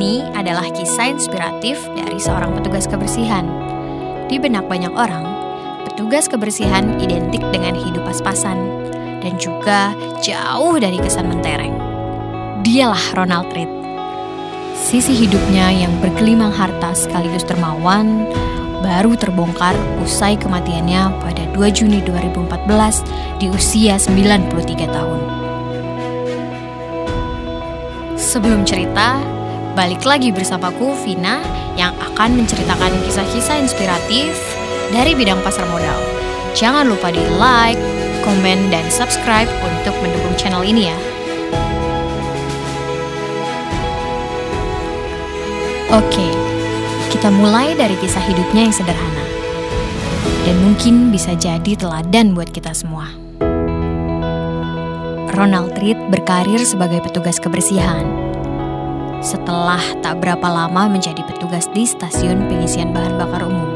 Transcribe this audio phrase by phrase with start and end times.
[0.00, 3.44] ini adalah kisah inspiratif dari seorang petugas kebersihan.
[4.32, 5.28] Di benak banyak orang,
[5.84, 8.56] petugas kebersihan identik dengan hidup pas-pasan
[9.20, 9.92] dan juga
[10.24, 11.76] jauh dari kesan mentereng.
[12.64, 13.68] Dialah Ronald Reed.
[14.72, 18.24] Sisi hidupnya yang bergelimang harta sekaligus termawan
[18.80, 23.04] baru terbongkar usai kematiannya pada 2 Juni 2014
[23.36, 24.48] di usia 93
[24.88, 25.20] tahun.
[28.16, 29.39] Sebelum cerita,
[29.74, 31.38] balik lagi bersamaku Vina
[31.78, 34.34] yang akan menceritakan kisah-kisah inspiratif
[34.90, 35.98] dari bidang pasar modal.
[36.58, 37.78] Jangan lupa di like,
[38.26, 40.98] komen, dan subscribe untuk mendukung channel ini ya.
[45.90, 46.28] Oke,
[47.10, 49.26] kita mulai dari kisah hidupnya yang sederhana.
[50.46, 53.10] Dan mungkin bisa jadi teladan buat kita semua.
[55.34, 58.29] Ronald Reed berkarir sebagai petugas kebersihan.
[59.20, 63.68] Setelah tak berapa lama menjadi petugas di stasiun pengisian bahan bakar umum.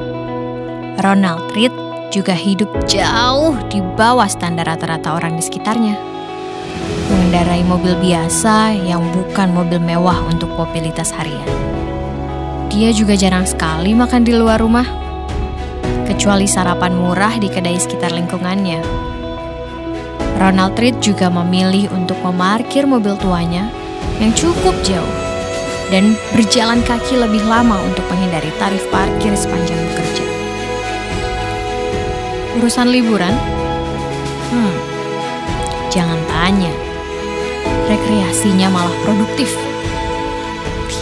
[1.05, 1.69] Ronald Reed
[2.09, 6.01] juga hidup jauh di bawah standar rata-rata orang di sekitarnya.
[7.13, 11.45] Mengendarai mobil biasa yang bukan mobil mewah untuk mobilitas harian.
[12.73, 14.89] Dia juga jarang sekali makan di luar rumah,
[16.09, 18.81] kecuali sarapan murah di kedai sekitar lingkungannya.
[20.41, 23.69] Ronald Reed juga memilih untuk memarkir mobil tuanya
[24.25, 25.24] yang cukup jauh
[25.89, 30.25] dan berjalan kaki lebih lama untuk menghindari tarif parkir sepanjang bekerja.
[32.61, 33.35] Urusan liburan?
[34.55, 34.77] Hmm,
[35.91, 36.73] jangan tanya.
[37.85, 39.53] Rekreasinya malah produktif,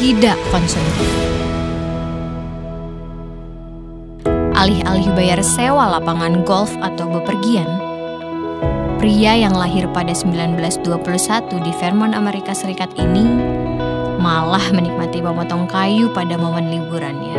[0.01, 1.33] tidak konsumtif.
[4.63, 7.67] alih-alih bayar sewa lapangan golf atau bepergian.
[9.03, 10.87] Pria yang lahir pada 1921
[11.67, 13.52] di Vermont, Amerika Serikat ini
[14.23, 17.35] malah menikmati memotong kayu pada momen liburannya.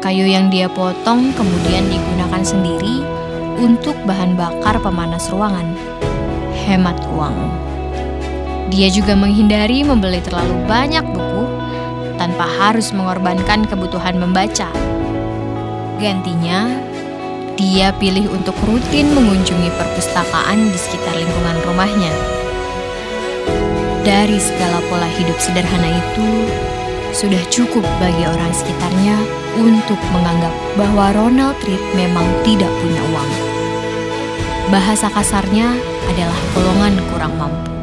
[0.00, 3.04] Kayu yang dia potong kemudian digunakan sendiri
[3.60, 5.68] untuk bahan bakar pemanas ruangan.
[6.64, 7.36] Hemat uang.
[8.72, 11.44] Dia juga menghindari membeli terlalu banyak buku
[12.16, 14.72] tanpa harus mengorbankan kebutuhan membaca.
[16.00, 16.72] Gantinya,
[17.60, 22.35] dia pilih untuk rutin mengunjungi perpustakaan di sekitar lingkungan rumahnya.
[24.06, 26.46] Dari segala pola hidup sederhana itu,
[27.10, 29.18] sudah cukup bagi orang sekitarnya
[29.58, 33.32] untuk menganggap bahwa Ronald Reed memang tidak punya uang.
[34.70, 35.74] Bahasa kasarnya
[36.06, 37.76] adalah golongan kurang mampu.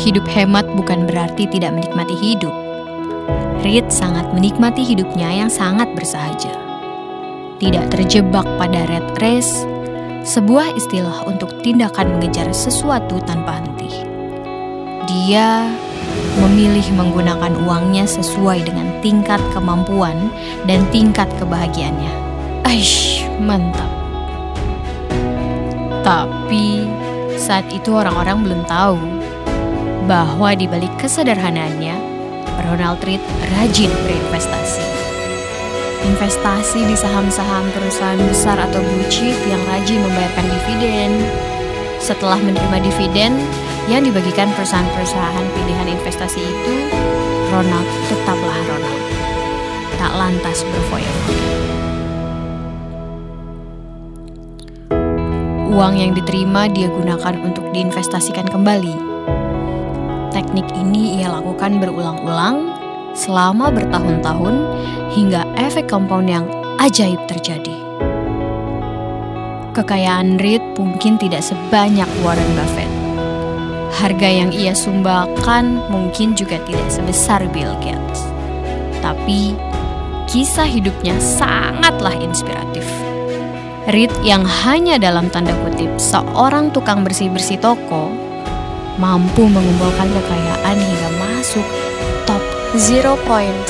[0.00, 2.56] Hidup hemat bukan berarti tidak menikmati hidup.
[3.60, 6.56] Reed sangat menikmati hidupnya yang sangat bersahaja.
[7.60, 9.68] Tidak terjebak pada red race,
[10.30, 14.06] sebuah istilah untuk tindakan mengejar sesuatu tanpa henti.
[15.10, 15.66] Dia
[16.38, 20.30] memilih menggunakan uangnya sesuai dengan tingkat kemampuan
[20.70, 22.14] dan tingkat kebahagiaannya.
[22.62, 23.90] Aish, mantap.
[26.06, 26.86] Tapi
[27.34, 29.02] saat itu orang-orang belum tahu
[30.06, 31.98] bahwa di balik kesederhanaannya,
[32.70, 33.22] Ronald Reed
[33.58, 34.59] rajin berinvestasi.
[36.10, 41.10] Investasi di saham-saham perusahaan besar atau blue chip yang rajin membayarkan dividen.
[42.02, 43.38] Setelah menerima dividen
[43.86, 46.74] yang dibagikan perusahaan-perusahaan pilihan investasi itu,
[47.54, 49.02] Ronald tetaplah Ronald.
[50.02, 51.48] Tak lantas berfoya-foya.
[55.70, 59.10] Uang yang diterima dia gunakan untuk diinvestasikan kembali
[60.30, 62.69] Teknik ini ia lakukan berulang-ulang
[63.14, 64.54] selama bertahun-tahun
[65.14, 66.46] hingga efek compound yang
[66.78, 67.76] ajaib terjadi.
[69.70, 72.90] Kekayaan Reed mungkin tidak sebanyak Warren Buffett.
[73.90, 78.26] Harga yang ia sumbangkan mungkin juga tidak sebesar Bill Gates.
[78.98, 79.54] Tapi
[80.26, 82.86] kisah hidupnya sangatlah inspiratif.
[83.90, 88.12] Reed yang hanya dalam tanda kutip seorang tukang bersih-bersih toko
[89.00, 91.66] mampu mengumpulkan kekayaan hingga masuk
[92.28, 92.39] top
[92.78, 93.66] 0.45%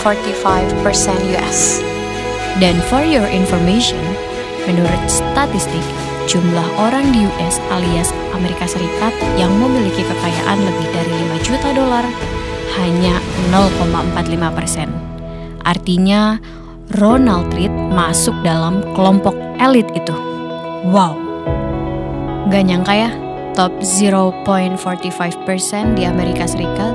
[1.36, 1.80] US.
[2.60, 4.00] Dan for your information,
[4.68, 5.80] menurut statistik,
[6.28, 12.04] jumlah orang di US alias Amerika Serikat yang memiliki kekayaan lebih dari 5 juta dolar
[12.76, 13.16] hanya
[13.48, 14.92] 0,45 persen.
[15.64, 16.36] Artinya,
[16.98, 19.32] Ronald Reed masuk dalam kelompok
[19.62, 20.12] elit itu.
[20.90, 21.14] Wow,
[22.50, 23.10] gak nyangka ya
[23.54, 26.94] top 0.45% di Amerika Serikat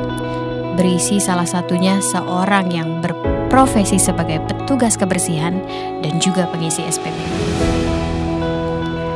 [0.75, 5.63] berisi salah satunya seorang yang berprofesi sebagai petugas kebersihan
[6.03, 7.15] dan juga pengisi SPP.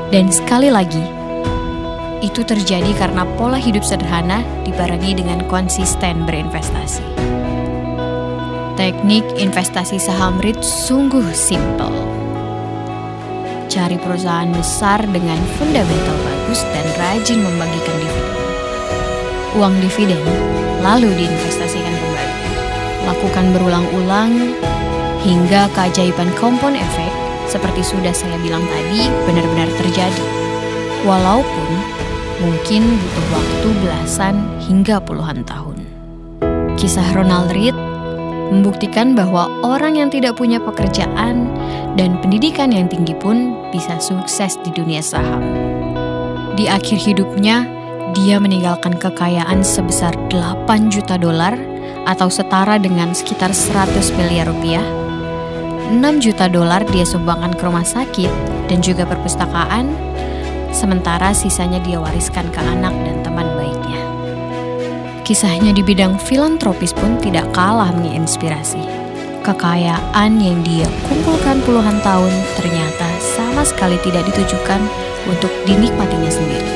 [0.09, 1.19] Dan sekali lagi,
[2.19, 7.00] Itu terjadi karena pola hidup sederhana dibarengi dengan konsisten berinvestasi.
[8.75, 11.88] Teknik investasi saham REIT sungguh simpel.
[13.71, 18.35] Cari perusahaan besar dengan fundamental bagus dan rajin membagikan dividen.
[19.56, 20.23] Uang dividen
[20.79, 22.35] lalu diinvestasikan kembali.
[23.07, 24.31] Lakukan berulang-ulang
[25.23, 27.11] hingga keajaiban kompon efek
[27.49, 30.25] seperti sudah saya bilang tadi benar-benar terjadi.
[31.03, 31.71] Walaupun
[32.39, 35.83] mungkin butuh waktu belasan hingga puluhan tahun.
[36.79, 37.75] Kisah Ronald Reed
[38.49, 41.51] membuktikan bahwa orang yang tidak punya pekerjaan
[41.99, 45.43] dan pendidikan yang tinggi pun bisa sukses di dunia saham.
[46.55, 47.78] Di akhir hidupnya,
[48.15, 51.53] dia meninggalkan kekayaan sebesar 8 juta dolar
[52.07, 54.85] atau setara dengan sekitar 100 miliar rupiah
[55.89, 58.29] 6 juta dolar dia sumbangkan ke rumah sakit
[58.69, 59.89] dan juga perpustakaan,
[60.69, 63.97] sementara sisanya dia wariskan ke anak dan teman baiknya.
[65.25, 68.85] Kisahnya di bidang filantropis pun tidak kalah menginspirasi.
[69.41, 74.85] Kekayaan yang dia kumpulkan puluhan tahun ternyata sama sekali tidak ditujukan
[75.25, 76.69] untuk dinikmatinya sendiri,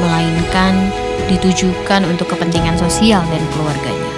[0.00, 0.74] melainkan
[1.28, 4.10] ditujukan untuk kepentingan sosial dan keluarganya.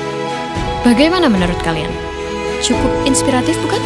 [0.87, 1.91] Bagaimana menurut kalian?
[2.65, 3.83] Cukup inspiratif bukan?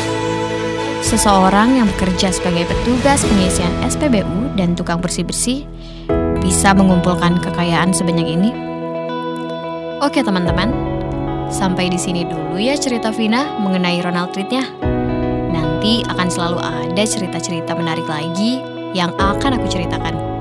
[1.05, 5.69] Seseorang yang bekerja sebagai petugas pengisian SPBU dan tukang bersih-bersih
[6.41, 8.50] bisa mengumpulkan kekayaan sebanyak ini?
[10.02, 10.73] Oke teman-teman,
[11.49, 14.64] sampai di sini dulu ya cerita Vina mengenai Ronald Reed-nya.
[15.55, 18.61] Nanti akan selalu ada cerita-cerita menarik lagi
[18.93, 20.34] yang akan aku ceritakan.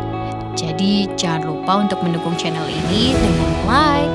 [0.53, 4.13] Jadi jangan lupa untuk mendukung channel ini dengan like,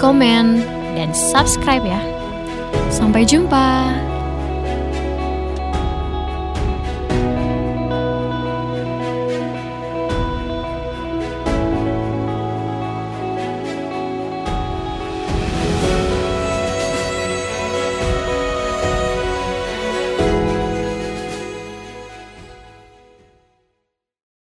[0.00, 0.64] komen,
[0.96, 2.00] dan subscribe ya.
[2.88, 4.15] Sampai jumpa.